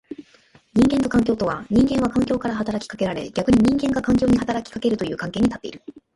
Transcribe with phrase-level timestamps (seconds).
[0.73, 5.83] 人間と環境とは、人間は環境から働きかけられ逆に人間が環境に働きかけるという関係に立っている。